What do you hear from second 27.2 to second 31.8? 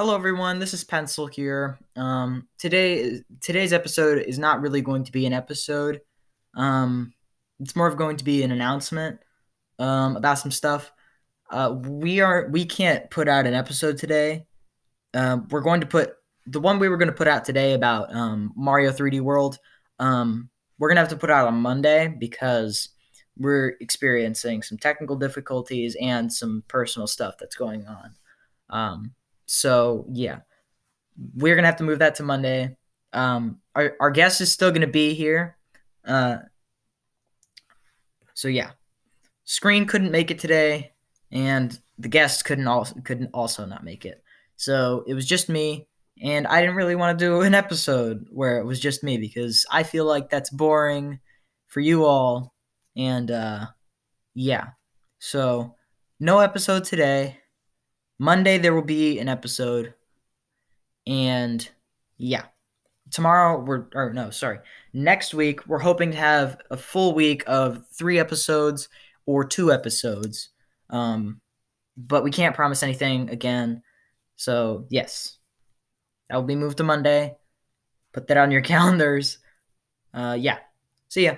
that's going on. So yeah, we're gonna have